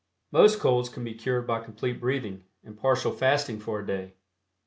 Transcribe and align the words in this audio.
Most 0.31 0.57
colds 0.59 0.89
can 0.89 1.03
be 1.03 1.13
cured 1.13 1.45
by 1.45 1.59
Complete 1.63 2.01
Breathing 2.01 2.43
and 2.63 2.75
partial 2.75 3.11
fasting 3.11 3.59
for 3.59 3.81
a 3.81 3.85
day. 3.85 4.15